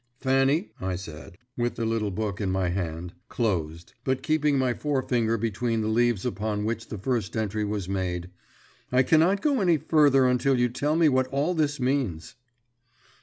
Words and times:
"Fanny," 0.19 0.71
I 0.81 0.95
said, 0.95 1.37
with 1.55 1.75
the 1.75 1.85
little 1.85 2.09
book 2.09 2.41
in 2.41 2.49
my 2.49 2.69
hand, 2.69 3.13
closed, 3.29 3.93
but 4.03 4.23
keeping 4.23 4.57
my 4.57 4.73
forefinger 4.73 5.37
between 5.37 5.81
the 5.81 5.87
leaves 5.89 6.25
upon 6.25 6.65
which 6.65 6.87
the 6.87 6.97
first 6.97 7.37
entry 7.37 7.63
was 7.63 7.87
made, 7.87 8.31
"I 8.91 9.03
cannot 9.03 9.43
go 9.43 9.61
any 9.61 9.77
farther 9.77 10.25
until 10.25 10.57
you 10.57 10.69
tell 10.69 10.95
me 10.95 11.07
what 11.07 11.27
all 11.27 11.53
this 11.53 11.79
means." 11.79 12.33